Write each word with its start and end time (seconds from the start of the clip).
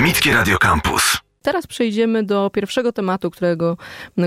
Akademickie 0.00 0.32
Radio 0.32 0.56
Campus. 0.56 1.29
Teraz 1.42 1.66
przejdziemy 1.66 2.22
do 2.22 2.50
pierwszego 2.50 2.92
tematu, 2.92 3.30
którego, 3.30 3.76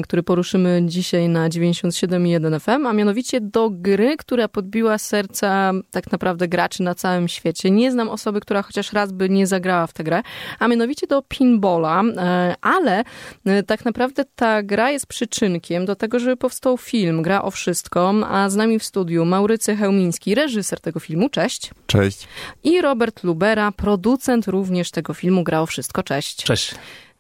który 0.04 0.24
poruszymy 0.24 0.82
dzisiaj 0.86 1.30
na 1.30 1.50
97.1 1.50 2.60
FM, 2.60 2.88
a 2.88 2.94
mianowicie 2.94 3.42
do 3.42 3.70
gry, 3.70 4.18
która 4.18 4.48
podbiła 4.48 4.98
serca 4.98 5.72
tak 5.92 6.12
naprawdę 6.12 6.48
graczy 6.48 6.84
na 6.84 6.96
całym 6.96 7.28
świecie. 7.28 7.72
Nie 7.72 7.92
znam 7.92 8.10
osoby, 8.10 8.40
która 8.40 8.62
chociaż 8.62 8.94
raz 8.94 9.12
by 9.12 9.30
nie 9.30 9.48
zagrała 9.48 9.88
w 9.88 9.94
tę 9.94 10.04
grę, 10.04 10.22
a 10.60 10.68
mianowicie 10.68 11.08
do 11.08 11.22
pinballa, 11.22 12.04
e, 12.18 12.56
ale 12.62 13.04
e, 13.46 13.64
tak 13.64 13.86
naprawdę 13.86 14.26
ta 14.36 14.64
gra 14.64 14.92
jest 14.92 15.08
przyczynkiem 15.08 15.86
do 15.86 15.96
tego, 15.96 16.20
żeby 16.20 16.38
powstał 16.38 16.78
film 16.78 17.22
Gra 17.22 17.42
o 17.42 17.52
wszystko, 17.52 18.14
a 18.30 18.50
z 18.50 18.56
nami 18.56 18.80
w 18.80 18.84
studiu 18.84 19.26
Maurycy 19.26 19.76
Hełmiński, 19.76 20.36
reżyser 20.36 20.80
tego 20.80 21.00
filmu, 21.00 21.30
cześć. 21.30 21.72
Cześć. 21.88 22.28
I 22.64 22.82
Robert 22.82 23.24
Lubera, 23.24 23.72
producent 23.72 24.48
również 24.48 24.92
tego 24.92 25.14
filmu 25.14 25.44
Gra 25.44 25.62
o 25.62 25.66
wszystko, 25.66 26.04
cześć. 26.04 26.44
Cześć. 26.44 26.76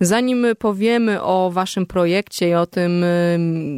Zanim 0.05 0.45
powiemy 0.59 1.21
o 1.21 1.51
waszym 1.51 1.85
projekcie 1.85 2.49
i 2.49 2.53
o 2.53 2.65
tym, 2.65 3.05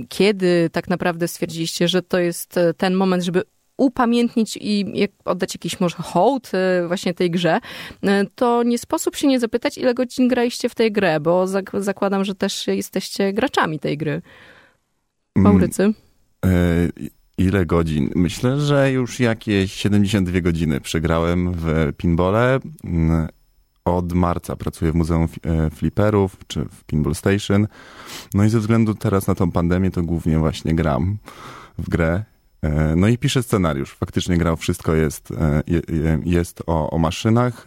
kiedy 0.09 0.70
tak 0.71 0.88
naprawdę 0.88 1.27
stwierdziliście, 1.27 1.88
że 1.88 2.01
to 2.01 2.20
jest 2.20 2.57
e, 2.57 2.73
ten 2.73 2.93
moment, 2.93 3.23
żeby 3.23 3.41
upamiętnić 3.77 4.57
i 4.61 4.85
oddać 5.25 5.55
jakiś 5.55 5.79
może 5.79 5.95
hołd 5.95 6.51
e, 6.53 6.88
właśnie 6.88 7.13
tej 7.13 7.31
grze, 7.31 7.59
to 8.35 8.63
nie 8.63 8.77
sposób 8.77 9.15
się 9.15 9.27
nie 9.27 9.39
zapytać, 9.39 9.77
ile 9.77 9.93
godzin 9.93 10.27
graliście 10.27 10.70
w 10.70 10.75
tej 10.75 10.91
grę, 10.91 11.20
bo 11.20 11.48
zakładam, 11.73 12.26
że 12.26 12.35
też 12.35 12.67
jesteście 12.67 13.34
graczami 13.34 13.79
tej 13.79 13.98
gry. 13.98 14.12
Mm, 15.35 15.43
Maurycy? 15.51 15.93
Ile 17.37 17.65
godzin? 17.65 18.09
Myślę, 18.15 18.59
że 18.59 18.91
już 18.91 19.20
jakieś 19.20 19.73
72 19.73 20.41
godziny 20.41 20.81
przegrałem 20.81 21.53
w 21.53 21.93
pinbole. 21.98 22.59
Od 23.85 24.13
marca 24.13 24.55
pracuję 24.55 24.91
w 24.91 24.95
Muzeum 24.95 25.27
e, 25.44 25.70
Flipperów 25.70 26.37
czy 26.48 26.65
w 26.65 26.84
Pinball 26.84 27.15
Station. 27.15 27.68
No 28.34 28.43
i 28.43 28.49
ze 28.49 28.59
względu 28.59 28.96
teraz 28.96 29.27
na 29.27 29.35
tą 29.35 29.51
pandemię 29.51 29.91
to 29.91 30.04
głównie 30.04 30.40
właśnie 30.40 30.76
gram 30.76 31.18
w 31.77 31.90
grę. 31.90 32.24
E, 32.62 32.96
no 32.96 33.07
i 33.07 33.18
piszę 33.18 33.43
scenariusz. 33.43 33.96
Faktycznie 33.96 34.37
grał, 34.37 34.57
wszystko 34.57 34.96
jest, 34.96 35.32
e, 35.32 35.63
jest 36.26 36.63
o, 36.68 36.90
o 36.90 36.98
maszynach. 36.98 37.65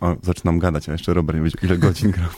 O, 0.00 0.16
zaczynam 0.22 0.58
gadać, 0.58 0.88
a 0.88 0.92
jeszcze 0.92 1.14
Robert 1.14 1.38
nie 1.38 1.44
wiedział, 1.44 1.60
ile 1.62 1.78
godzin 1.78 2.10
grał. 2.10 2.28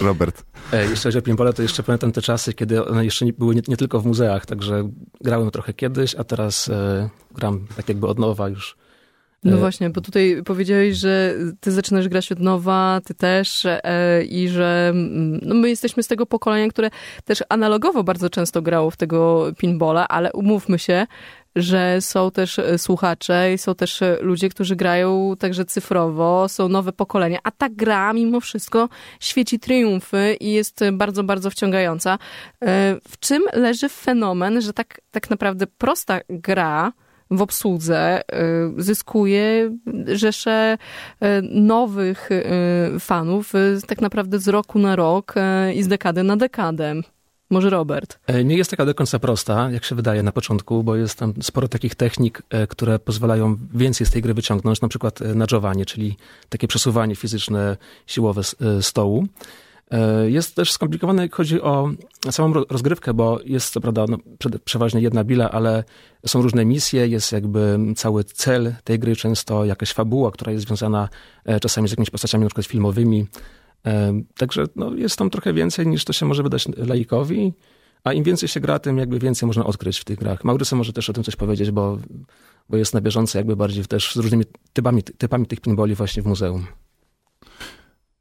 Robert. 0.00 0.44
E, 0.72 0.86
jeszcze 0.86 1.18
o 1.18 1.22
pinballa, 1.22 1.52
to 1.52 1.62
jeszcze 1.62 1.82
pamiętam 1.82 2.12
te 2.12 2.22
czasy, 2.22 2.54
kiedy 2.54 2.84
one 2.84 3.04
jeszcze 3.04 3.24
nie, 3.24 3.32
były 3.32 3.54
nie, 3.54 3.62
nie, 3.68 3.76
tylko 3.76 4.00
w 4.00 4.06
muzeach, 4.06 4.46
także 4.46 4.90
grałem 5.20 5.50
trochę 5.50 5.74
kiedyś, 5.74 6.14
a 6.14 6.24
teraz 6.24 6.68
e, 6.68 7.08
gram 7.34 7.66
tak 7.76 7.88
jakby 7.88 8.06
od 8.06 8.18
nowa 8.18 8.48
już 8.48 8.76
no 9.44 9.56
e, 9.56 9.56
właśnie, 9.56 9.90
bo 9.90 10.00
tutaj 10.00 10.42
powiedziałeś, 10.44 10.96
że 10.96 11.34
ty 11.60 11.72
zaczynasz 11.72 12.08
grać 12.08 12.32
od 12.32 12.40
nowa, 12.40 13.00
ty 13.04 13.14
też 13.14 13.66
e, 13.66 14.24
i 14.24 14.48
że 14.48 14.88
mm, 14.90 15.40
no 15.42 15.54
my 15.54 15.68
jesteśmy 15.68 16.02
z 16.02 16.06
tego 16.06 16.26
pokolenia, 16.26 16.68
które 16.68 16.90
też 17.24 17.44
analogowo 17.48 18.04
bardzo 18.04 18.30
często 18.30 18.62
grało 18.62 18.90
w 18.90 18.96
tego 18.96 19.46
pinbola, 19.58 20.08
ale 20.08 20.32
umówmy 20.32 20.78
się, 20.78 21.06
że 21.56 22.00
są 22.00 22.30
też 22.30 22.58
e, 22.58 22.78
słuchacze 22.78 23.52
i 23.54 23.58
są 23.58 23.74
też 23.74 24.00
ludzie, 24.20 24.48
którzy 24.48 24.76
grają 24.76 25.34
także 25.38 25.64
cyfrowo, 25.64 26.48
są 26.48 26.68
nowe 26.68 26.92
pokolenia, 26.92 27.38
a 27.42 27.50
ta 27.50 27.68
gra 27.68 28.12
mimo 28.12 28.40
wszystko 28.40 28.88
świeci 29.20 29.58
triumfy 29.58 30.36
i 30.40 30.52
jest 30.52 30.80
bardzo, 30.92 31.24
bardzo 31.24 31.50
wciągająca. 31.50 32.18
W 33.08 33.18
czym 33.20 33.42
leży 33.52 33.88
fenomen, 33.88 34.60
że 34.60 34.72
tak, 34.72 35.00
tak 35.10 35.30
naprawdę 35.30 35.66
prosta 35.66 36.20
gra, 36.28 36.92
w 37.36 37.42
obsłudze 37.42 38.22
y, 38.78 38.82
zyskuje 38.82 39.76
rzesze 40.06 40.78
y, 41.22 41.26
nowych 41.42 42.30
y, 42.30 43.00
fanów 43.00 43.52
tak 43.86 44.00
naprawdę 44.00 44.38
z 44.38 44.48
roku 44.48 44.78
na 44.78 44.96
rok 44.96 45.34
i 45.74 45.82
z 45.82 45.88
dekady 45.88 46.22
na 46.22 46.36
dekadę. 46.36 46.94
Może 47.50 47.70
Robert? 47.70 48.18
E, 48.26 48.44
nie 48.44 48.56
jest 48.56 48.70
taka 48.70 48.86
do 48.86 48.94
końca 48.94 49.18
prosta, 49.18 49.70
jak 49.70 49.84
się 49.84 49.94
wydaje 49.94 50.22
na 50.22 50.32
początku, 50.32 50.84
bo 50.84 50.96
jest 50.96 51.18
tam 51.18 51.34
sporo 51.42 51.68
takich 51.68 51.94
technik, 51.94 52.42
e, 52.50 52.66
które 52.66 52.98
pozwalają 52.98 53.56
więcej 53.74 54.06
z 54.06 54.10
tej 54.10 54.22
gry 54.22 54.34
wyciągnąć, 54.34 54.80
na 54.80 54.88
przykład 54.88 55.22
e, 55.22 55.34
nudżowanie, 55.34 55.86
czyli 55.86 56.16
takie 56.48 56.68
przesuwanie 56.68 57.16
fizyczne, 57.16 57.76
siłowe 58.06 58.42
stołu. 58.80 59.26
E, 59.94 60.30
jest 60.30 60.56
też 60.56 60.72
skomplikowane, 60.72 61.22
jak 61.22 61.34
chodzi 61.34 61.60
o 61.60 61.90
samą 62.30 62.52
rozgrywkę, 62.52 63.14
bo 63.14 63.40
jest 63.44 63.72
co 63.72 63.80
prawda 63.80 64.04
no, 64.08 64.18
przeważnie 64.64 65.00
jedna 65.00 65.24
bila, 65.24 65.50
ale 65.50 65.84
są 66.26 66.42
różne 66.42 66.64
misje, 66.64 67.08
jest 67.08 67.32
jakby 67.32 67.78
cały 67.96 68.24
cel 68.24 68.74
tej 68.84 68.98
gry, 68.98 69.16
często 69.16 69.64
jakaś 69.64 69.92
fabuła, 69.92 70.30
która 70.30 70.52
jest 70.52 70.66
związana 70.66 71.08
e, 71.44 71.60
czasami 71.60 71.88
z 71.88 71.90
jakimiś 71.90 72.10
postaciami 72.10 72.44
na 72.44 72.48
przykład 72.48 72.66
filmowymi. 72.66 73.26
E, 73.86 74.22
także 74.36 74.64
no, 74.76 74.94
jest 74.94 75.16
tam 75.16 75.30
trochę 75.30 75.52
więcej 75.52 75.86
niż 75.86 76.04
to 76.04 76.12
się 76.12 76.26
może 76.26 76.42
wydać 76.42 76.68
laikowi, 76.76 77.52
a 78.04 78.12
im 78.12 78.24
więcej 78.24 78.48
się 78.48 78.60
gra, 78.60 78.78
tym 78.78 78.98
jakby 78.98 79.18
więcej 79.18 79.46
można 79.46 79.66
odkryć 79.66 79.98
w 79.98 80.04
tych 80.04 80.18
grach. 80.18 80.44
Maurycy 80.44 80.76
może 80.76 80.92
też 80.92 81.10
o 81.10 81.12
tym 81.12 81.24
coś 81.24 81.36
powiedzieć, 81.36 81.70
bo, 81.70 81.98
bo 82.70 82.76
jest 82.76 82.94
na 82.94 83.00
bieżąco 83.00 83.38
jakby 83.38 83.56
bardziej 83.56 83.84
też 83.84 84.12
z 84.12 84.16
różnymi 84.16 84.44
typami, 84.72 85.02
typami 85.02 85.46
tych 85.46 85.60
pinboli 85.60 85.94
właśnie 85.94 86.22
w 86.22 86.26
muzeum. 86.26 86.66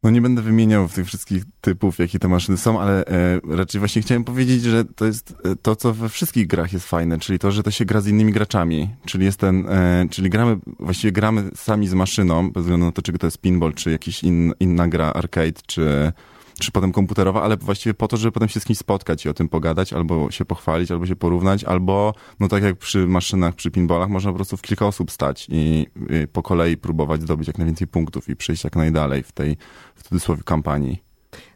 No 0.03 0.09
nie 0.09 0.21
będę 0.21 0.41
wymieniał 0.41 0.89
tych 0.89 1.05
wszystkich 1.05 1.43
typów, 1.61 1.99
jakie 1.99 2.19
te 2.19 2.27
maszyny 2.27 2.57
są, 2.57 2.79
ale 2.79 3.05
e, 3.05 3.39
raczej 3.49 3.79
właśnie 3.79 4.01
chciałem 4.01 4.23
powiedzieć, 4.23 4.63
że 4.63 4.85
to 4.85 5.05
jest 5.05 5.35
e, 5.43 5.55
to, 5.55 5.75
co 5.75 5.93
we 5.93 6.09
wszystkich 6.09 6.47
grach 6.47 6.73
jest 6.73 6.87
fajne, 6.87 7.19
czyli 7.19 7.39
to, 7.39 7.51
że 7.51 7.63
to 7.63 7.71
się 7.71 7.85
gra 7.85 8.01
z 8.01 8.07
innymi 8.07 8.31
graczami. 8.31 8.89
Czyli 9.05 9.25
jest 9.25 9.39
ten, 9.39 9.69
e, 9.69 10.05
czyli 10.11 10.29
gramy, 10.29 10.57
właściwie 10.79 11.11
gramy 11.11 11.51
sami 11.55 11.87
z 11.87 11.93
maszyną, 11.93 12.51
bez 12.51 12.63
względu 12.63 12.85
na 12.85 12.91
to, 12.91 13.01
czy 13.01 13.13
to 13.13 13.27
jest 13.27 13.37
pinball, 13.37 13.73
czy 13.73 13.91
jakiś 13.91 14.23
in, 14.23 14.53
inna 14.59 14.87
gra 14.87 15.13
arcade, 15.13 15.61
czy 15.67 16.11
czy 16.59 16.71
potem 16.71 16.91
komputerowa, 16.91 17.41
ale 17.41 17.57
właściwie 17.57 17.93
po 17.93 18.07
to, 18.07 18.17
żeby 18.17 18.31
potem 18.31 18.49
się 18.49 18.59
z 18.59 18.65
kimś 18.65 18.77
spotkać 18.79 19.25
i 19.25 19.29
o 19.29 19.33
tym 19.33 19.49
pogadać, 19.49 19.93
albo 19.93 20.31
się 20.31 20.45
pochwalić, 20.45 20.91
albo 20.91 21.05
się 21.05 21.15
porównać, 21.15 21.63
albo 21.63 22.13
no 22.39 22.47
tak 22.47 22.63
jak 22.63 22.77
przy 22.77 23.07
maszynach, 23.07 23.55
przy 23.55 23.71
pinballach, 23.71 24.09
można 24.09 24.31
po 24.31 24.35
prostu 24.35 24.57
w 24.57 24.61
kilka 24.61 24.87
osób 24.87 25.11
stać 25.11 25.47
i, 25.49 25.87
i 26.23 26.27
po 26.27 26.43
kolei 26.43 26.77
próbować 26.77 27.21
zdobyć 27.21 27.47
jak 27.47 27.57
najwięcej 27.57 27.87
punktów 27.87 28.29
i 28.29 28.35
przejść 28.35 28.63
jak 28.63 28.75
najdalej 28.75 29.23
w 29.23 29.31
tej, 29.31 29.57
w 29.95 30.03
cudzysłowie, 30.03 30.43
kampanii. 30.43 31.03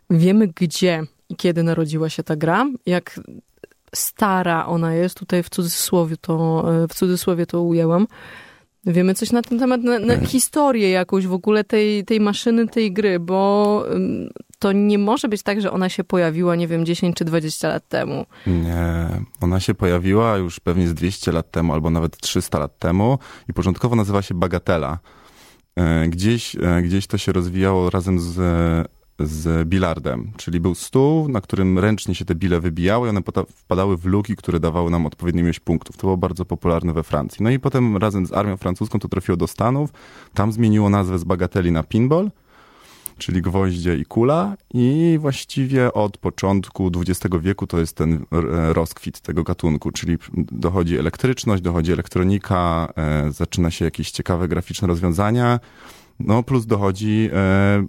Wiemy 0.10 0.48
gdzie 0.48 1.04
i 1.30 1.36
kiedy 1.36 1.64
narodziła 1.64 2.10
się 2.10 2.24
ta 2.24 2.36
gra, 2.36 2.66
jak 2.86 3.20
stara 3.96 4.66
ona 4.66 4.94
jest, 4.94 5.20
tutaj 5.20 5.44
w 5.44 5.50
cudzysłowie 5.50 6.18
to, 6.18 6.66
w 6.90 6.94
cudzysłowie 6.94 7.46
to 7.46 7.62
ujęłam. 7.62 8.08
Wiemy 8.86 9.14
coś 9.14 9.32
na 9.32 9.42
ten 9.42 9.60
temat, 9.60 9.84
na, 9.84 10.00
na 10.00 10.18
historię 10.26 10.90
jakąś 10.90 11.28
w 11.28 11.34
ogóle 11.34 11.64
tej, 11.64 12.06
tej 12.06 12.20
maszyny, 12.20 12.68
tej 12.68 12.94
gry, 12.94 13.20
bo 13.20 13.86
to 14.60 14.72
nie 14.72 14.98
może 14.98 15.28
być 15.28 15.44
tak, 15.44 15.62
że 15.62 15.72
ona 15.72 15.90
się 15.90 16.04
pojawiła, 16.04 16.56
nie 16.56 16.68
wiem, 16.68 16.86
10 16.86 17.16
czy 17.16 17.26
20 17.26 17.68
lat 17.68 17.88
temu. 17.88 18.26
Nie, 18.48 19.08
ona 19.42 19.60
się 19.60 19.74
pojawiła 19.74 20.38
już 20.38 20.60
pewnie 20.60 20.88
z 20.88 20.94
200 20.94 21.32
lat 21.32 21.52
temu, 21.52 21.74
albo 21.74 21.90
nawet 21.90 22.18
300 22.18 22.60
lat 22.60 22.80
temu 22.80 23.20
i 23.50 23.54
początkowo 23.54 23.96
nazywa 23.96 24.22
się 24.22 24.36
Bagatela. 24.36 25.00
E, 25.76 26.08
gdzieś, 26.10 26.56
e, 26.56 26.82
gdzieś 26.82 27.08
to 27.08 27.18
się 27.18 27.32
rozwijało 27.32 27.90
razem 27.90 28.20
z, 28.20 28.36
z 29.20 29.68
bilardem, 29.70 30.32
czyli 30.38 30.60
był 30.60 30.76
stół, 30.76 31.30
na 31.30 31.42
którym 31.42 31.80
ręcznie 31.80 32.16
się 32.16 32.26
te 32.26 32.36
bile 32.36 32.60
wybijały 32.60 33.08
i 33.08 33.10
one 33.10 33.22
wpadały 33.50 33.98
w 33.98 34.06
luki, 34.06 34.36
które 34.36 34.60
dawały 34.60 34.92
nam 34.92 35.06
odpowiednią 35.06 35.44
ilość 35.44 35.60
punktów. 35.60 35.98
To 35.98 36.02
było 36.02 36.18
bardzo 36.18 36.46
popularne 36.46 36.94
we 36.94 37.04
Francji. 37.04 37.44
No 37.44 37.50
i 37.50 37.60
potem 37.60 37.98
razem 37.98 38.26
z 38.26 38.34
armią 38.34 38.58
francuską 38.58 39.00
to 39.00 39.08
trafiło 39.08 39.38
do 39.38 39.48
Stanów. 39.48 39.90
Tam 40.34 40.52
zmieniło 40.52 40.90
nazwę 40.90 41.20
z 41.20 41.24
bagateli 41.24 41.72
na 41.72 41.84
pinball 41.84 42.32
czyli 43.18 43.42
gwoździe 43.42 43.98
i 43.98 44.06
kula 44.06 44.56
i 44.74 45.18
właściwie 45.22 45.94
od 45.94 46.18
początku 46.18 46.92
XX 46.96 47.36
wieku 47.42 47.68
to 47.68 47.80
jest 47.80 47.96
ten 47.96 48.26
rozkwit 48.74 49.20
tego 49.20 49.44
gatunku, 49.44 49.92
czyli 49.92 50.18
dochodzi 50.52 50.98
elektryczność, 50.98 51.62
dochodzi 51.64 51.92
elektronika, 51.92 52.94
e, 52.98 53.32
zaczyna 53.32 53.72
się 53.72 53.86
jakieś 53.86 54.12
ciekawe 54.12 54.48
graficzne 54.48 54.88
rozwiązania, 54.88 55.60
no 56.20 56.44
plus 56.44 56.66
dochodzi 56.66 57.30
e, 57.34 57.38
e, 57.38 57.86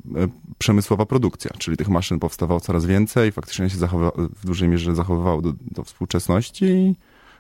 przemysłowa 0.59 1.07
produkcja, 1.07 1.51
czyli 1.59 1.77
tych 1.77 1.89
maszyn 1.89 2.19
powstawało 2.19 2.61
coraz 2.61 2.87
więcej, 2.87 3.33
faktycznie 3.33 3.71
się 3.71 3.79
zachowa- 3.79 4.29
w 4.37 4.47
dużej 4.47 4.69
mierze 4.69 4.95
zachowywało 4.95 5.43
do, 5.43 5.53
do 5.61 5.85
współczesności. 5.85 6.97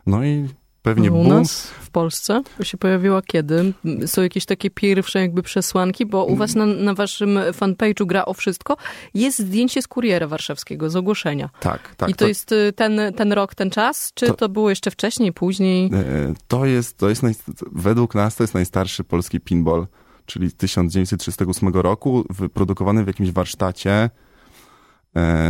No 0.06 0.24
i 0.24 0.48
Pewnie 0.82 1.12
U 1.12 1.28
nas 1.28 1.62
w 1.66 1.90
Polsce 1.90 2.42
się 2.62 2.78
pojawiła 2.78 3.22
kiedy? 3.22 3.72
Są 4.06 4.22
jakieś 4.22 4.44
takie 4.44 4.70
pierwsze 4.70 5.20
jakby 5.20 5.42
przesłanki, 5.42 6.06
bo 6.06 6.24
u 6.24 6.36
was 6.36 6.54
na, 6.54 6.66
na 6.66 6.94
waszym 6.94 7.38
fanpage'u 7.52 8.06
gra 8.06 8.24
o 8.24 8.34
wszystko. 8.34 8.76
Jest 9.14 9.38
zdjęcie 9.38 9.82
z 9.82 9.88
kuriera 9.88 10.26
warszawskiego, 10.26 10.90
z 10.90 10.96
ogłoszenia. 10.96 11.50
Tak, 11.60 11.94
tak. 11.96 12.10
I 12.10 12.12
to, 12.12 12.18
to 12.18 12.28
jest 12.28 12.52
y, 12.52 12.72
ten, 12.72 13.00
ten 13.16 13.32
rok, 13.32 13.54
ten 13.54 13.70
czas? 13.70 14.12
Czy 14.14 14.26
to, 14.26 14.34
to 14.34 14.48
było 14.48 14.70
jeszcze 14.70 14.90
wcześniej, 14.90 15.32
później? 15.32 15.90
E, 15.94 16.34
to 16.48 16.66
jest, 16.66 16.98
to 16.98 17.08
jest 17.08 17.22
naj, 17.22 17.34
według 17.72 18.14
nas 18.14 18.36
to 18.36 18.42
jest 18.42 18.54
najstarszy 18.54 19.04
polski 19.04 19.40
pinball, 19.40 19.86
czyli 20.26 20.52
1938 20.52 21.68
roku, 21.68 22.24
wyprodukowany 22.30 23.04
w 23.04 23.06
jakimś 23.06 23.30
warsztacie 23.30 24.10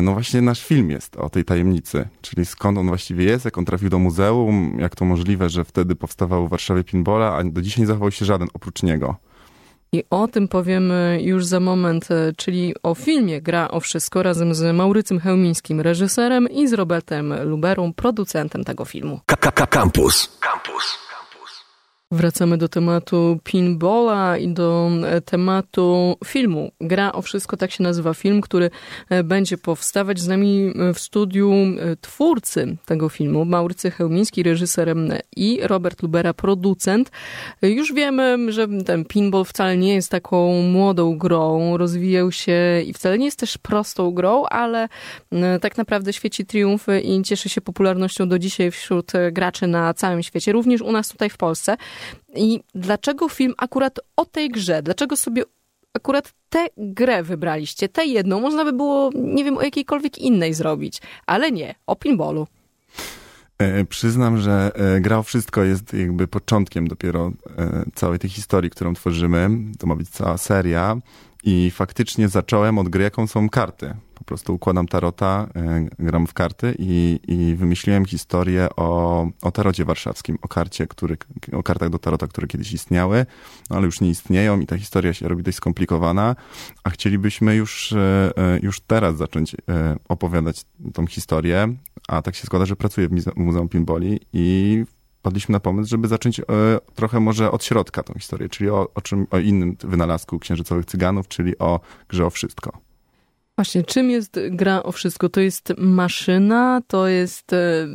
no 0.02 0.12
właśnie 0.12 0.42
nasz 0.42 0.64
film 0.64 0.90
jest 0.90 1.16
o 1.16 1.30
tej 1.30 1.44
tajemnicy, 1.44 2.08
czyli 2.20 2.46
skąd 2.46 2.78
on 2.78 2.86
właściwie 2.86 3.24
jest, 3.24 3.44
jak 3.44 3.58
on 3.58 3.64
trafił 3.64 3.88
do 3.88 3.98
muzeum, 3.98 4.76
jak 4.80 4.96
to 4.96 5.04
możliwe, 5.04 5.48
że 5.48 5.64
wtedy 5.64 5.94
powstawał 5.94 6.46
w 6.46 6.50
Warszawie 6.50 6.84
pinbola, 6.84 7.36
a 7.36 7.44
do 7.44 7.62
dzisiaj 7.62 7.80
nie 7.80 7.86
zachował 7.86 8.10
się 8.10 8.24
żaden 8.24 8.48
oprócz 8.54 8.82
niego. 8.82 9.16
I 9.92 10.04
o 10.10 10.28
tym 10.28 10.48
powiemy 10.48 11.18
już 11.22 11.44
za 11.44 11.60
moment, 11.60 12.10
e, 12.10 12.32
czyli 12.36 12.74
o 12.82 12.94
filmie 12.94 13.42
Gra 13.42 13.68
o 13.68 13.80
Wszystko 13.80 14.22
razem 14.22 14.54
z 14.54 14.76
Maurycym 14.76 15.20
Chełmińskim, 15.20 15.80
reżyserem 15.80 16.48
i 16.48 16.68
z 16.68 16.72
Robertem 16.72 17.34
Luberą, 17.44 17.92
producentem 17.92 18.64
tego 18.64 18.84
filmu. 18.84 19.20
Campus. 19.70 20.38
Campus. 20.40 21.07
Wracamy 22.12 22.58
do 22.58 22.68
tematu 22.68 23.38
pinballa 23.44 24.38
i 24.38 24.48
do 24.48 24.90
e, 25.06 25.20
tematu 25.20 26.16
filmu. 26.24 26.72
Gra 26.80 27.12
o 27.12 27.22
wszystko, 27.22 27.56
tak 27.56 27.70
się 27.70 27.82
nazywa 27.82 28.14
film, 28.14 28.40
który 28.40 28.70
e, 29.08 29.24
będzie 29.24 29.58
powstawać 29.58 30.20
z 30.20 30.28
nami 30.28 30.72
e, 30.74 30.94
w 30.94 30.98
studiu 30.98 31.52
twórcy 32.00 32.76
tego 32.86 33.08
filmu, 33.08 33.44
Maurycy 33.44 33.90
Chełmiński, 33.90 34.42
reżyserem 34.42 35.12
i 35.36 35.60
Robert 35.62 36.02
Lubera, 36.02 36.34
producent. 36.34 37.10
Już 37.62 37.92
wiemy, 37.92 38.52
że 38.52 38.68
ten 38.86 39.04
pinball 39.04 39.44
wcale 39.44 39.76
nie 39.76 39.94
jest 39.94 40.10
taką 40.10 40.62
młodą 40.62 41.18
grą, 41.18 41.76
rozwijał 41.76 42.32
się 42.32 42.82
i 42.86 42.92
wcale 42.92 43.18
nie 43.18 43.24
jest 43.24 43.38
też 43.38 43.58
prostą 43.58 44.10
grą, 44.10 44.44
ale 44.44 44.88
tak 45.60 45.76
naprawdę 45.76 46.12
świeci 46.12 46.46
triumfy 46.46 47.00
i 47.00 47.22
cieszy 47.22 47.48
się 47.48 47.60
popularnością 47.60 48.28
do 48.28 48.38
dzisiaj 48.38 48.70
wśród 48.70 49.12
graczy 49.32 49.66
na 49.66 49.94
całym 49.94 50.22
świecie, 50.22 50.52
również 50.52 50.82
u 50.82 50.92
nas 50.92 51.08
tutaj 51.08 51.30
w 51.30 51.36
Polsce. 51.36 51.76
I 52.34 52.60
dlaczego 52.74 53.28
film 53.28 53.54
akurat 53.56 54.00
o 54.16 54.24
tej 54.24 54.48
grze? 54.48 54.82
Dlaczego 54.82 55.16
sobie 55.16 55.42
akurat 55.94 56.32
tę 56.48 56.66
grę 56.76 57.22
wybraliście? 57.22 57.88
Tę 57.88 58.06
jedną. 58.06 58.40
Można 58.40 58.64
by 58.64 58.72
było, 58.72 59.10
nie 59.14 59.44
wiem, 59.44 59.58
o 59.58 59.62
jakiejkolwiek 59.62 60.18
innej 60.18 60.54
zrobić. 60.54 61.00
Ale 61.26 61.52
nie, 61.52 61.74
o 61.86 61.96
pinballu. 61.96 62.46
E, 63.58 63.84
przyznam, 63.84 64.38
że 64.40 64.70
e, 64.74 65.00
gra 65.00 65.18
o 65.18 65.22
wszystko 65.22 65.62
jest 65.62 65.94
jakby 65.94 66.28
początkiem 66.28 66.88
dopiero 66.88 67.32
e, 67.58 67.84
całej 67.94 68.18
tej 68.18 68.30
historii, 68.30 68.70
którą 68.70 68.94
tworzymy. 68.94 69.50
To 69.78 69.86
ma 69.86 69.96
być 69.96 70.08
cała 70.08 70.38
seria. 70.38 70.96
I 71.44 71.70
faktycznie 71.70 72.28
zacząłem 72.28 72.78
od 72.78 72.88
gry, 72.88 73.04
jaką 73.04 73.26
są 73.26 73.48
karty. 73.48 73.94
Prostu 74.26 74.54
układam 74.54 74.88
tarota, 74.88 75.48
e, 75.56 75.86
gram 75.98 76.26
w 76.26 76.34
karty 76.34 76.74
i, 76.78 77.20
i 77.28 77.54
wymyśliłem 77.56 78.04
historię 78.04 78.68
o, 78.76 79.26
o 79.42 79.50
tarocie 79.50 79.84
warszawskim, 79.84 80.38
o 80.42 80.48
karcie, 80.48 80.86
który, 80.86 81.16
o 81.52 81.62
kartach 81.62 81.90
do 81.90 81.98
tarota, 81.98 82.26
które 82.26 82.46
kiedyś 82.46 82.72
istniały, 82.72 83.26
no 83.70 83.76
ale 83.76 83.86
już 83.86 84.00
nie 84.00 84.10
istnieją 84.10 84.60
i 84.60 84.66
ta 84.66 84.78
historia 84.78 85.14
się 85.14 85.28
robi 85.28 85.42
dość 85.42 85.56
skomplikowana, 85.56 86.36
a 86.84 86.90
chcielibyśmy 86.90 87.56
już, 87.56 87.92
e, 87.92 88.30
e, 88.36 88.58
już 88.62 88.80
teraz 88.80 89.16
zacząć 89.16 89.56
opowiadać 90.08 90.64
tą 90.94 91.06
historię, 91.06 91.74
a 92.08 92.22
tak 92.22 92.34
się 92.34 92.46
składa, 92.46 92.66
że 92.66 92.76
pracuję 92.76 93.08
w 93.08 93.36
Muzeum 93.36 93.68
Pinboli 93.68 94.20
i 94.32 94.84
wpadliśmy 95.18 95.52
na 95.52 95.60
pomysł, 95.60 95.90
żeby 95.90 96.08
zacząć 96.08 96.40
trochę 96.94 97.20
może 97.20 97.50
od 97.50 97.64
środka 97.64 98.02
tą 98.02 98.14
historię, 98.14 98.48
czyli 98.48 98.70
o, 98.70 98.88
o, 98.94 99.00
czym, 99.00 99.26
o 99.30 99.38
innym 99.38 99.76
wynalazku 99.80 100.38
księżycowych 100.38 100.86
cyganów, 100.86 101.28
czyli 101.28 101.58
o 101.58 101.80
grze 102.08 102.26
o 102.26 102.30
wszystko. 102.30 102.88
Właśnie, 103.58 103.84
czym 103.84 104.10
jest 104.10 104.40
gra 104.50 104.82
o 104.82 104.92
wszystko? 104.92 105.28
To 105.28 105.40
jest 105.40 105.72
maszyna, 105.78 106.82
to 106.86 107.08
jest 107.08 107.52
e, 107.52 107.86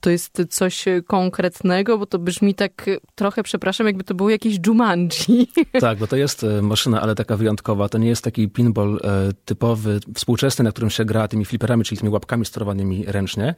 to 0.00 0.10
jest 0.10 0.42
coś 0.50 0.84
konkretnego, 1.06 1.98
bo 1.98 2.06
to 2.06 2.18
brzmi 2.18 2.54
tak 2.54 2.90
trochę, 3.14 3.42
przepraszam, 3.42 3.86
jakby 3.86 4.04
to 4.04 4.14
było 4.14 4.30
jakieś 4.30 4.58
Jumanji. 4.66 5.48
Tak, 5.80 5.98
bo 5.98 6.06
to 6.06 6.16
jest 6.16 6.44
e, 6.44 6.62
maszyna, 6.62 7.00
ale 7.00 7.14
taka 7.14 7.36
wyjątkowa. 7.36 7.88
To 7.88 7.98
nie 7.98 8.08
jest 8.08 8.24
taki 8.24 8.48
pinball 8.48 9.00
e, 9.04 9.32
typowy, 9.44 10.00
współczesny, 10.14 10.64
na 10.64 10.70
którym 10.70 10.90
się 10.90 11.04
gra 11.04 11.28
tymi 11.28 11.44
fliperami, 11.44 11.84
czyli 11.84 11.98
tymi 11.98 12.10
łapkami 12.10 12.44
sterowanymi 12.44 13.04
ręcznie. 13.06 13.54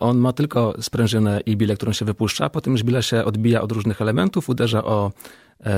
On 0.00 0.18
ma 0.18 0.32
tylko 0.32 0.74
sprężynę 0.80 1.40
i 1.46 1.56
bilę, 1.56 1.76
którą 1.76 1.92
się 1.92 2.04
wypuszcza, 2.04 2.50
potem 2.50 2.78
żbila 2.78 3.02
się 3.02 3.24
odbija 3.24 3.60
od 3.60 3.72
różnych 3.72 4.02
elementów, 4.02 4.48
uderza 4.48 4.84
o 4.84 5.12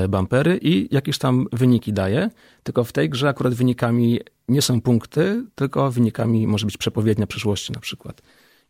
bumpery 0.09 0.59
i 0.61 0.95
jakieś 0.95 1.17
tam 1.17 1.47
wyniki 1.53 1.93
daje. 1.93 2.29
Tylko 2.63 2.83
w 2.83 2.91
tej 2.91 3.09
grze 3.09 3.29
akurat 3.29 3.53
wynikami 3.53 4.19
nie 4.47 4.61
są 4.61 4.81
punkty, 4.81 5.45
tylko 5.55 5.91
wynikami 5.91 6.47
może 6.47 6.65
być 6.65 6.77
przepowiednia 6.77 7.27
przyszłości 7.27 7.73
na 7.73 7.79
przykład. 7.79 8.21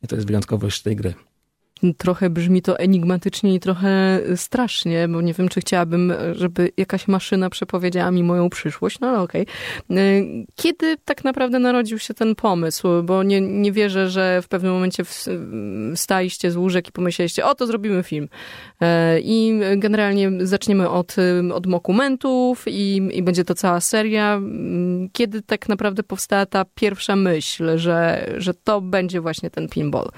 I 0.03 0.07
to 0.07 0.15
jest 0.15 0.27
wyjątkowość 0.27 0.81
tej 0.81 0.95
gry. 0.95 1.13
Trochę 1.97 2.29
brzmi 2.29 2.61
to 2.61 2.79
enigmatycznie 2.79 3.55
i 3.55 3.59
trochę 3.59 4.21
strasznie, 4.35 5.07
bo 5.07 5.21
nie 5.21 5.33
wiem, 5.33 5.49
czy 5.49 5.61
chciałabym, 5.61 6.13
żeby 6.31 6.71
jakaś 6.77 7.07
maszyna 7.07 7.49
przepowiedziała 7.49 8.11
mi 8.11 8.23
moją 8.23 8.49
przyszłość, 8.49 8.99
no 8.99 9.07
ale 9.07 9.19
okej. 9.19 9.45
Okay. 9.89 10.45
Kiedy 10.55 10.97
tak 11.05 11.23
naprawdę 11.23 11.59
narodził 11.59 11.99
się 11.99 12.13
ten 12.13 12.35
pomysł? 12.35 12.87
Bo 13.03 13.23
nie, 13.23 13.41
nie 13.41 13.71
wierzę, 13.71 14.09
że 14.09 14.41
w 14.41 14.47
pewnym 14.47 14.73
momencie 14.73 15.03
wstaliście 15.95 16.51
z 16.51 16.55
łóżek 16.55 16.87
i 16.87 16.91
pomyśleliście, 16.91 17.45
o 17.45 17.55
to 17.55 17.67
zrobimy 17.67 18.03
film. 18.03 18.29
E, 18.81 19.19
I 19.19 19.59
generalnie 19.77 20.31
zaczniemy 20.39 20.89
od, 20.89 21.15
od 21.53 21.67
dokumentów 21.67 22.63
i, 22.67 23.09
i 23.13 23.23
będzie 23.23 23.43
to 23.43 23.55
cała 23.55 23.79
seria. 23.79 24.41
Kiedy 25.13 25.41
tak 25.41 25.69
naprawdę 25.69 26.03
powstała 26.03 26.45
ta 26.45 26.65
pierwsza 26.75 27.15
myśl, 27.15 27.77
że, 27.77 28.29
że 28.37 28.53
to 28.53 28.81
będzie 28.81 29.21
właśnie 29.21 29.49
ten 29.49 29.69
pinball? 29.69 30.11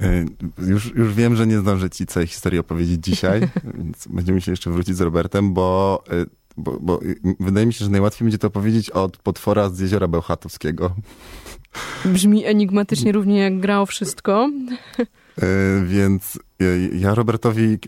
E, 0.00 0.24
już, 0.66 0.94
już 0.94 1.14
wiem, 1.14 1.36
że 1.36 1.46
nie 1.46 1.58
zdążę 1.58 1.90
ci 1.90 2.06
całej 2.06 2.26
historii 2.26 2.58
opowiedzieć 2.58 3.04
dzisiaj, 3.04 3.40
więc 3.78 4.06
będziemy 4.06 4.40
się 4.40 4.52
jeszcze 4.52 4.70
wrócić 4.70 4.96
z 4.96 5.00
Robertem, 5.00 5.54
bo, 5.54 6.02
e, 6.10 6.26
bo, 6.56 6.78
bo 6.80 7.00
wydaje 7.40 7.66
mi 7.66 7.72
się, 7.72 7.84
że 7.84 7.90
najłatwiej 7.90 8.26
będzie 8.26 8.38
to 8.38 8.46
opowiedzieć 8.46 8.90
od 8.90 9.16
potwora 9.16 9.70
z 9.70 9.78
jeziora 9.78 10.08
Bełchatowskiego. 10.08 10.94
Brzmi 12.04 12.44
enigmatycznie 12.44 13.12
równie 13.12 13.38
jak 13.38 13.60
grało 13.60 13.86
wszystko. 13.86 14.50
E, 14.98 15.84
więc 15.86 16.38
ja 16.92 17.14
Robertowi 17.14 17.78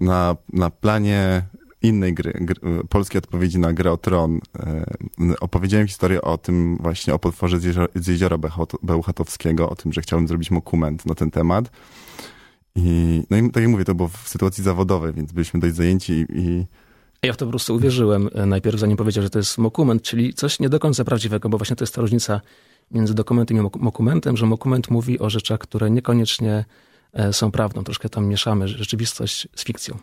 na, 0.00 0.36
na 0.52 0.70
planie 0.70 1.42
innej 1.82 2.14
gry, 2.14 2.32
gry, 2.40 2.84
polskiej 2.88 3.18
odpowiedzi 3.18 3.58
na 3.58 3.72
grę 3.72 3.92
o 3.92 3.96
Tron, 3.96 4.40
e, 4.58 4.84
opowiedziałem 5.40 5.86
historię 5.86 6.22
o 6.22 6.38
tym 6.38 6.78
właśnie, 6.80 7.14
o 7.14 7.18
potworze 7.18 7.60
z 7.60 7.64
jeziora, 7.64 7.86
z 7.94 8.06
jeziora 8.06 8.38
Bełchatowskiego, 8.82 9.70
o 9.70 9.74
tym, 9.74 9.92
że 9.92 10.00
chciałem 10.00 10.28
zrobić 10.28 10.50
dokument 10.50 11.06
na 11.06 11.14
ten 11.14 11.30
temat. 11.30 11.70
I, 12.76 13.22
no 13.30 13.36
i 13.36 13.50
tak 13.50 13.62
jak 13.62 13.72
mówię, 13.72 13.84
to 13.84 13.94
było 13.94 14.08
w 14.08 14.28
sytuacji 14.28 14.64
zawodowej, 14.64 15.12
więc 15.12 15.32
byliśmy 15.32 15.60
dość 15.60 15.74
zajęci 15.74 16.12
i, 16.12 16.26
i 16.38 16.66
ja 17.22 17.32
w 17.32 17.36
to 17.36 17.44
po 17.44 17.50
prostu 17.50 17.74
uwierzyłem 17.74 18.28
e, 18.34 18.46
najpierw, 18.46 18.78
zanim 18.78 18.96
powiedział, 18.96 19.22
że 19.22 19.30
to 19.30 19.38
jest 19.38 19.58
mokument, 19.58 20.02
czyli 20.02 20.34
coś 20.34 20.60
nie 20.60 20.68
do 20.68 20.78
końca 20.78 21.04
prawdziwego, 21.04 21.48
bo 21.48 21.58
właśnie 21.58 21.76
to 21.76 21.82
jest 21.82 21.94
ta 21.94 22.00
różnica 22.00 22.40
między 22.90 23.14
dokumentem 23.14 23.56
i 23.56 23.60
mokumentem, 23.78 24.36
że 24.36 24.46
mokument 24.46 24.90
mówi 24.90 25.18
o 25.18 25.30
rzeczach, 25.30 25.58
które 25.58 25.90
niekoniecznie 25.90 26.64
e, 27.12 27.32
są 27.32 27.50
prawdą. 27.50 27.84
Troszkę 27.84 28.08
tam 28.08 28.26
mieszamy 28.26 28.68
rzeczywistość 28.68 29.48
z 29.54 29.64
fikcją. 29.64 29.98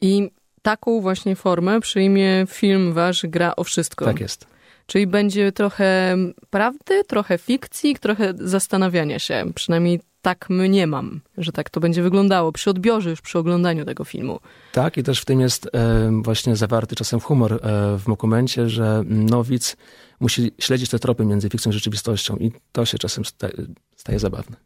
I 0.00 0.30
taką 0.62 1.00
właśnie 1.00 1.36
formę 1.36 1.80
przyjmie 1.80 2.46
film 2.48 2.92
wasz 2.92 3.26
Gra 3.26 3.56
o 3.56 3.64
wszystko. 3.64 4.04
Tak 4.04 4.20
jest. 4.20 4.46
Czyli 4.86 5.06
będzie 5.06 5.52
trochę 5.52 6.16
prawdy, 6.50 7.04
trochę 7.04 7.38
fikcji, 7.38 7.96
trochę 7.96 8.34
zastanawiania 8.36 9.18
się. 9.18 9.44
Przynajmniej 9.54 10.00
tak 10.22 10.50
mnie 10.50 10.86
mam, 10.86 11.20
że 11.38 11.52
tak 11.52 11.70
to 11.70 11.80
będzie 11.80 12.02
wyglądało 12.02 12.52
przy 12.52 12.70
odbiorze, 12.70 13.10
już 13.10 13.20
przy 13.20 13.38
oglądaniu 13.38 13.84
tego 13.84 14.04
filmu. 14.04 14.40
Tak, 14.72 14.96
i 14.96 15.02
też 15.02 15.20
w 15.20 15.24
tym 15.24 15.40
jest 15.40 15.66
e, 15.66 16.10
właśnie 16.22 16.56
zawarty 16.56 16.96
czasem 16.96 17.20
humor 17.20 17.52
e, 17.52 17.58
w 17.98 18.04
dokumencie, 18.06 18.68
że 18.68 19.02
nowic 19.06 19.76
musi 20.20 20.52
śledzić 20.58 20.90
te 20.90 20.98
tropy 20.98 21.24
między 21.24 21.50
fikcją 21.50 21.70
a 21.70 21.72
rzeczywistością 21.72 22.36
i 22.36 22.52
to 22.72 22.84
się 22.84 22.98
czasem 22.98 23.24
staje, 23.24 23.52
staje 23.96 24.18
zabawne. 24.18 24.56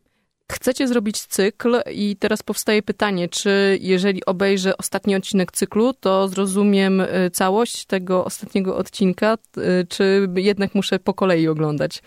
Chcecie 0.52 0.88
zrobić 0.88 1.20
cykl 1.20 1.80
i 1.92 2.16
teraz 2.16 2.42
powstaje 2.42 2.82
pytanie, 2.82 3.28
czy 3.28 3.78
jeżeli 3.80 4.24
obejrzę 4.24 4.76
ostatni 4.76 5.16
odcinek 5.16 5.52
cyklu, 5.52 5.94
to 5.94 6.28
zrozumiem 6.28 7.00
y, 7.00 7.30
całość 7.32 7.84
tego 7.84 8.24
ostatniego 8.24 8.76
odcinka, 8.76 9.38
y, 9.58 9.86
czy 9.88 10.28
jednak 10.36 10.74
muszę 10.74 10.98
po 10.98 11.14
kolei 11.14 11.48
oglądać? 11.48 12.02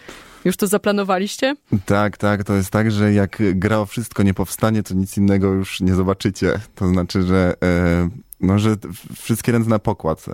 Już 0.45 0.57
to 0.57 0.67
zaplanowaliście? 0.67 1.55
Tak, 1.85 2.17
tak. 2.17 2.43
To 2.43 2.53
jest 2.53 2.69
tak, 2.69 2.91
że 2.91 3.13
jak 3.13 3.41
gra 3.53 3.79
o 3.79 3.85
wszystko 3.85 4.23
nie 4.23 4.33
powstanie, 4.33 4.83
to 4.83 4.93
nic 4.93 5.17
innego 5.17 5.47
już 5.47 5.81
nie 5.81 5.95
zobaczycie. 5.95 6.59
To 6.75 6.87
znaczy, 6.87 7.23
że 7.23 7.53
e, 7.63 8.09
no, 8.41 8.59
że 8.59 8.75
wszystkie 9.15 9.51
ręce 9.51 9.69
na 9.69 9.79
pokład. 9.79 10.25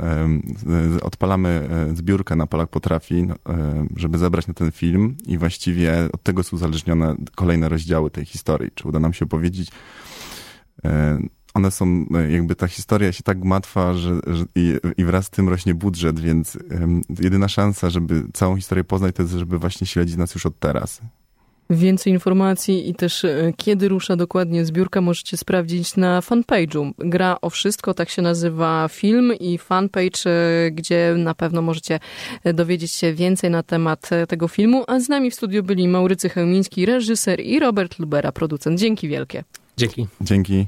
Odpalamy 1.02 1.50
e, 1.92 1.96
zbiórkę 1.96 2.36
na 2.36 2.48
Polak 2.48 2.70
Potrafi, 2.70 3.24
no, 3.24 3.36
e, 3.50 3.86
żeby 3.96 4.18
zebrać 4.18 4.48
na 4.48 4.54
ten 4.54 4.72
film 4.72 5.16
i 5.26 5.38
właściwie 5.38 6.10
od 6.14 6.24
tego 6.24 6.44
są 6.44 6.56
uzależnione 6.56 7.16
kolejne 7.36 7.70
rozdziały 7.70 8.12
tej 8.12 8.26
historii. 8.26 8.72
Czy 8.76 8.88
uda 8.88 9.00
nam 9.00 9.14
się 9.14 9.26
opowiedzieć 9.26 9.72
e, 10.86 11.20
one 11.54 11.72
są, 11.72 12.06
jakby 12.30 12.56
ta 12.56 12.68
historia 12.68 13.12
się 13.12 13.24
tak 13.24 13.40
gmatwa, 13.40 13.94
że, 13.94 14.20
że 14.28 14.46
i, 14.56 14.76
i, 14.98 15.06
wraz 15.06 15.26
z 15.26 15.30
tym 15.30 15.50
rośnie 15.50 15.76
budżet, 15.76 16.20
więc 16.20 16.58
um, 16.72 17.02
jedyna 17.20 17.48
szansa, 17.48 17.90
żeby 17.90 18.24
całą 18.34 18.56
historię 18.56 18.84
poznać, 18.84 19.16
to 19.16 19.22
jest, 19.22 19.34
żeby 19.34 19.60
właśnie 19.60 19.88
śledzić 19.88 20.16
nas 20.18 20.36
już 20.36 20.46
od 20.46 20.60
teraz. 20.60 21.02
Więcej 21.72 22.14
informacji 22.14 22.90
i 22.90 22.96
też 22.96 23.26
e, 23.26 23.54
kiedy 23.58 23.88
rusza 23.88 24.16
dokładnie 24.16 24.66
zbiórka 24.66 25.02
możecie 25.02 25.38
sprawdzić 25.38 25.96
na 25.96 26.20
fanpage'u. 26.20 26.92
Gra 26.98 27.38
o 27.42 27.50
wszystko, 27.50 27.94
tak 27.94 28.10
się 28.10 28.22
nazywa 28.22 28.88
film 28.88 29.34
i 29.40 29.58
fanpage, 29.58 30.20
e, 30.26 30.72
gdzie 30.72 31.16
na 31.18 31.36
pewno 31.36 31.62
możecie 31.62 32.00
e, 32.44 32.54
dowiedzieć 32.54 32.92
się 32.92 33.14
więcej 33.14 33.50
na 33.50 33.64
temat 33.64 34.10
tego 34.28 34.48
filmu. 34.48 34.84
A 34.88 35.00
z 35.00 35.10
nami 35.10 35.32
w 35.32 35.36
studiu 35.36 35.64
byli 35.64 35.88
Maurycy 35.88 36.30
Chełmiński, 36.30 36.86
reżyser 36.86 37.40
i 37.40 37.60
Robert 37.60 38.00
Lubera, 38.00 38.32
producent. 38.32 38.80
Dzięki 38.80 39.08
wielkie. 39.08 39.44
Dzięki. 39.78 40.08
Dzięki. 40.22 40.68